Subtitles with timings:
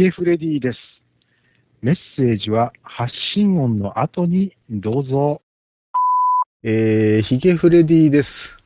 [0.00, 0.78] ゲフレディです。
[1.82, 5.42] メッセージは発信音の後にどうぞ。
[6.62, 8.56] えー、ヒゲフレディです。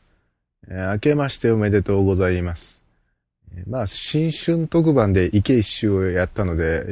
[0.69, 2.85] えー明けましておめでとうございます。
[3.53, 6.87] えーまあ、新春特番で池一周をやったので、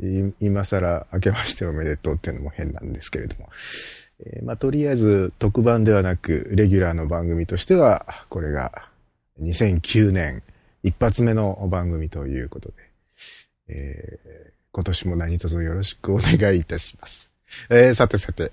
[0.00, 3.48] いい今更明けましておめでとうっていうのも変なんですけれども。
[4.20, 8.70] えーまあ、とりあえず特番ではなく、レギュラーの番組としては、これが
[9.42, 10.44] 2009年
[10.84, 12.89] 一発目の番組ということで、
[13.70, 17.32] えー今年も何卒よろしくお願いいたします。
[17.70, 18.52] えーさてさて、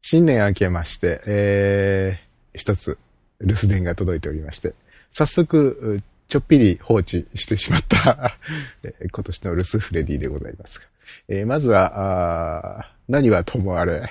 [0.00, 2.98] 新年明けまして、えー、一つ
[3.40, 4.74] 留守電が届いておりまして、
[5.12, 8.36] 早速、ちょっぴり放置してしまった、
[9.12, 10.86] 今年の留守フレディでございますが、
[11.28, 14.08] えーまずは、あ何はともあれ、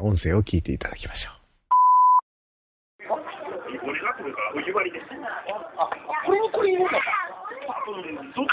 [0.00, 1.36] 音声を聞いていただきましょう。
[6.26, 7.15] これにこれ入れるのか。
[8.36, 8.44] は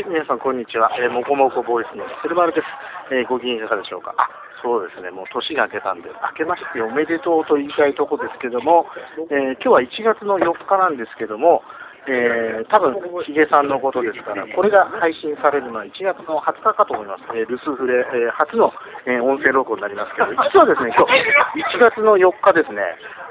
[0.00, 0.90] い、皆さん、こんにちは。
[1.00, 2.66] えーもこもこボイスの鶴丸です。
[3.14, 4.12] えーご機嫌いかがでしょうか？
[4.18, 4.28] あ、
[4.62, 8.86] そうですね、もう年が明けたんで、明けましておめでとうと言いたいとこですけども、
[9.30, 11.62] えー今日は1月の4日なんですけども、
[12.08, 12.94] えー多分
[13.24, 17.24] ヒゲさんのことですから、これが配信されるのは1月の20日かと思います。
[17.34, 18.72] えー留守フレ、えー初の、
[19.06, 22.82] えー音声録音になりますけど、実はですね、今日、1月の4日ですね、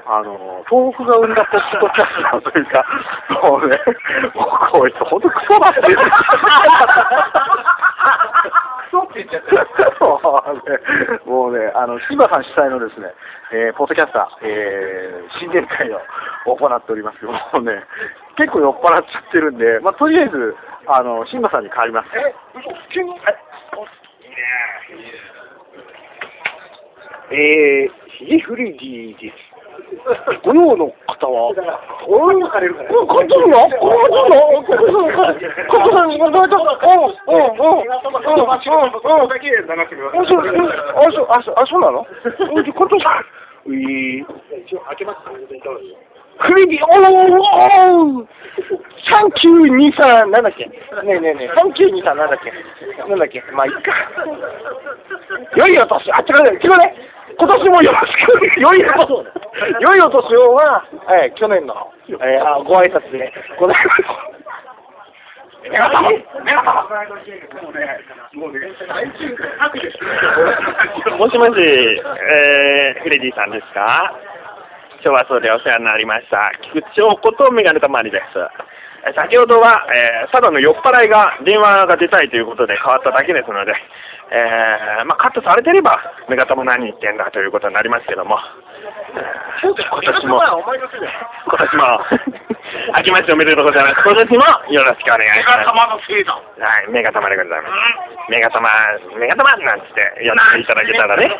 [0.06, 2.84] あの、東北が生んだポッドキャスターというか、
[3.46, 3.78] もうね、
[4.72, 5.98] こいつ本当クソだって言っ
[9.14, 9.50] てクソって言っちゃって
[11.26, 13.12] もうね、もうね、あの、柴さん主催のですね、
[13.52, 16.00] えーポッドキャスター、えー新年会を
[16.56, 17.82] 行っておりますけどもうね、
[18.36, 20.54] 結構酔っ払っちゃってるんで、まあ、とりあえず、
[20.86, 22.08] あの、新馬さんに変わります。
[22.16, 22.34] え、
[22.92, 23.36] 急に、はい。
[27.32, 29.50] えー、ヒゲフレディです。
[30.42, 31.52] ご用の方は、
[32.08, 32.90] おい、かれるから。
[32.90, 35.20] こっちにはこっちにはこっちには
[35.68, 36.16] こっちには
[37.26, 42.06] うん、うん、うん、うん、うん、うん、あ、そう、うんあ、そう、あ、そう、あ、そうなの
[42.56, 43.04] うん、今年、
[43.66, 44.26] えー、
[46.40, 48.26] フレディ、おー、おー、
[49.12, 50.72] サンキュー兄さん、なんだっけね
[51.04, 52.50] えねえねえ、サンキュー兄さんなんだっけ
[53.08, 53.92] なんだっけまあ、いいか。
[55.56, 56.96] 良いお年、あ、違うね、違うね。
[57.40, 59.24] 今年もよろしく、良いお年、
[59.80, 60.84] 良いお年をは、
[61.24, 64.02] えー去年の、えーあご挨拶でございます。
[65.62, 66.84] 目が玉目が玉
[71.18, 74.12] もしもし、えー、フレディさんですか？
[75.02, 76.50] 今日はそれでお世話になりました。
[76.62, 78.24] 菊池翔子とメガネたまりです。
[79.06, 83.72] えー先ほどは、えー、ただの酔っ払いが電話が出たいということで変わっただけですので、
[84.30, 88.38] えー、まあ、カットされてれば、メガタも何言ってんだということになりますけども、
[89.14, 90.62] えー今年も、今
[91.58, 91.84] 年も、
[92.96, 94.08] 明けましておめでとうございます。
[94.08, 95.66] 今年もよろしくお願いします。
[95.90, 96.32] のせいだ。
[96.32, 96.40] は
[96.86, 98.30] い、メガタマでございます。
[98.30, 98.70] メガタマ、
[99.18, 101.36] メガタマなんつって呼んでいただけたらね、え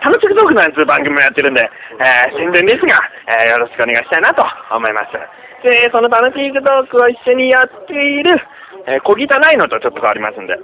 [0.00, 4.42] ー、楽しくトークなんつう番組もやってるんで、えー、宣伝ですが、えー、よろしくお願いしたいなと
[4.74, 5.45] 思います。
[5.66, 8.38] で、その楽しいトークを一緒にやっている、
[8.86, 10.54] えー、小汚いのとちょっと変わりますんで。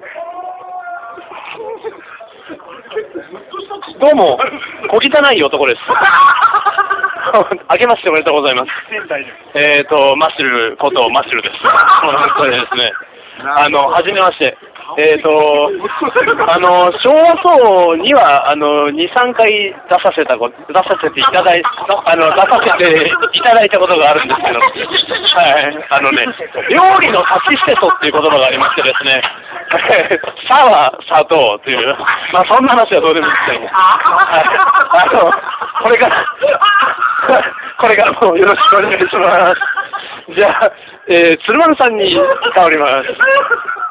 [3.99, 4.39] どうも、
[4.91, 5.83] 小汚い男です。
[7.67, 8.71] あけましておめでとうございます。
[9.55, 11.57] えっ、と、マッシュルことマッシュルです。
[12.03, 12.15] 本
[12.45, 12.93] 当にですね。
[13.57, 14.57] あの、はじめまして。
[14.99, 15.71] えっ、と、
[16.49, 21.63] あの、昭和層には、あの、2、3回出させたこ、出させていただい、
[22.05, 25.87] あの、出させていただいたことがあるんですけど、はい。
[25.91, 26.25] あのね、
[26.71, 29.23] 料理の差し捨てそっていう言葉がありましてですね、
[30.49, 31.97] さは砂糖という、
[32.33, 34.45] まあそんな話はどうでもいいですけど、はい。
[34.93, 35.31] あの、
[35.83, 36.27] これから、
[37.79, 39.83] これからもよろしくお願いします。
[40.37, 40.73] じゃあ、
[41.09, 43.82] えー、鶴丸さんに変わります。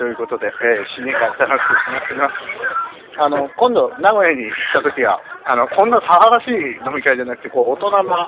[0.00, 1.76] ということで、えー新年会楽しく
[2.08, 3.20] します。
[3.20, 8.26] が、あの、今度、名古屋に行った時は、あの、こんな騒がしい飲み会じゃなくて、こう、大人な、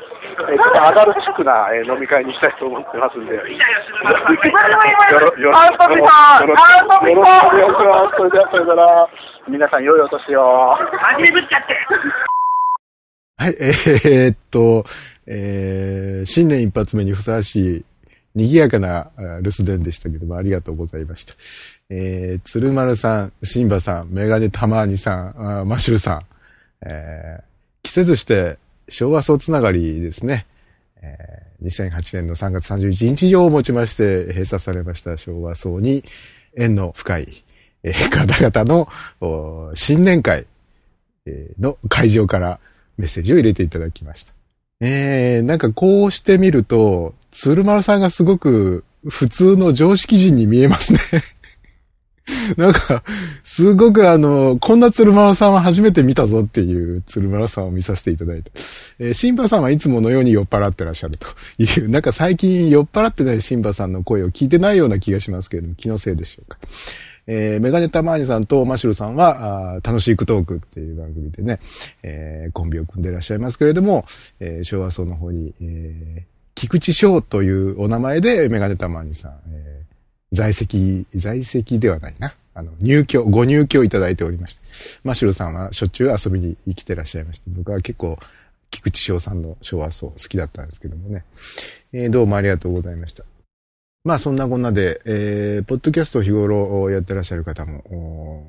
[0.53, 6.45] えーちょっとアダルチックな、えー飲み会にしたいと思ってますんで、よろ、よろ、よろ、あ遊びた。
[6.45, 7.57] いよろあ遊びた。
[7.57, 8.17] いよろしくお願いします。
[8.21, 9.09] それでは、それから、
[9.49, 10.77] 皆さん、良いお年を。
[13.39, 14.85] はい、えーっと、
[15.27, 17.85] えー新年一発目にふさわしい、
[18.34, 19.11] 賑やかな
[19.43, 21.34] 留守電でしたけども、ありがとうございました。
[21.90, 25.32] えー、鶴丸さん、シンバさん、メガネたまーにさ
[25.62, 26.23] ん、マシュルさん、
[26.87, 27.43] えー、
[27.82, 28.58] 季節して
[28.88, 30.46] 昭和層つながりですね。
[31.02, 36.05] えー、2008年の3月31日上をもちまして閉鎖されました昭和層に
[36.56, 37.44] 縁の深い、
[37.82, 38.88] えー、方々
[39.20, 40.46] の新年会
[41.58, 42.61] の会場から
[42.96, 44.32] メッセージを入れていただきました。
[44.81, 51.00] えー、なんかこうしてみると、鶴丸さんがすごく普通の常識人に見えますね
[52.56, 53.02] なんか、
[53.43, 58.52] すごくあの、こんな鶴丸さんは初めて見たぞっていう鶴丸さんを見させていただいて。
[59.00, 61.26] えー、シンバさんはいつものように酔っ払ってらっしゃると
[61.58, 66.58] いう、なんか最近酔っ払ってないシンバさんの声を聞いてないような気がしますけれども、気のせいでしょうか。
[67.26, 71.58] えー、メガネタマーニさんとマシュルさんは、あ楽しいクトークっていう番組でね、
[72.02, 74.05] えー、コンビを組んでいらっしゃいますけれども、
[74.40, 82.35] えー、昭和層の方に、えー、菊池翔というお名前でメガネタマーニさん、えー、在籍、在籍ではないな。
[82.55, 84.63] あの、入居、ご入居いただいておりまして、
[85.05, 88.19] マシュルさんはしょっちゅう遊びに来てらっしゃいまして、僕は結構、
[88.71, 91.25] 菊池翔さんの昭和層好きだったんですけどもね。
[91.93, 93.25] えー、どうもありがとうございました。
[94.05, 98.47] まあそんなこんなで、えー、ポッドキャスト日頃やってらっしゃる方も、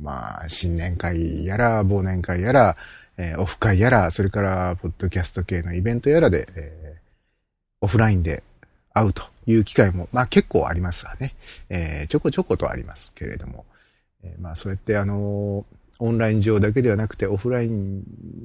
[0.00, 2.76] まあ新年会やら、忘年会やら、
[3.18, 6.85] えー、オフ会やら、それからポッドキャスト系のイベントやらで、えー、
[7.86, 8.42] オフラインで
[8.92, 11.34] 会うという機会も、まあ結構ありますわね。
[11.68, 13.64] えー、ちょこちょことありますけれども、
[14.24, 15.64] えー、まあそうやってあの
[16.00, 18.02] オンライン上だけではなくてオフライン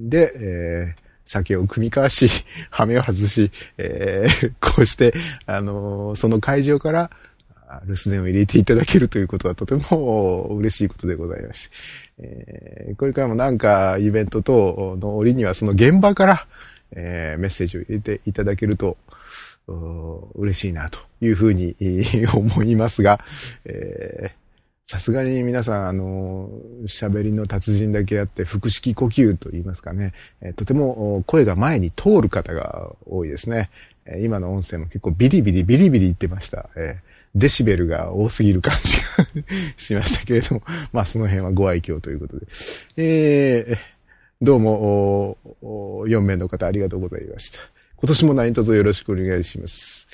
[0.10, 2.30] で、えー、酒を組み交わし、
[2.70, 5.16] 羽目を外し、えー、こうして、
[5.48, 7.10] あの、その会場から、
[7.86, 11.76] 留守電を入れていただけるということはとても 嬉しいことでございまして、
[12.20, 16.48] えー、これからもなんかイベント等の折にはその現場から、
[16.92, 18.98] えー、メッセージを入れていただけると、
[19.68, 21.76] 嬉しいなというふうに
[22.34, 23.24] 思いますが、
[24.88, 26.50] さすがに皆さん、あの、
[26.86, 33.70] 喋りの達人だけあって、腹式呼吸と言いますかね、えとても声が前に通る方が多いですね。
[34.20, 36.70] 今の音声も結構ビリビリビリビリ言ってました。
[36.76, 36.98] え
[37.34, 39.42] デシベルが多すぎる感じが
[39.78, 42.46] しましたけれども、 まあその辺はご愛嬌ということで。
[42.98, 43.78] えー、
[44.42, 47.60] どうも、4名の方ありがとうございました。
[48.02, 50.08] 今年も何卒よろしくお願いします。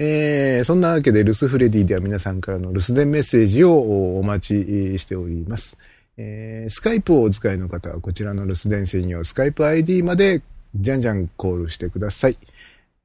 [0.00, 5.78] えー、そんなわけで、留守フレディでは皆さんからの留守電メッセージをお待ちしております。
[6.16, 10.42] えー、スカイプをお使いの方はこちらの留守電専用スカイプ ID まで
[10.74, 12.36] じゃんじゃんコールしてください。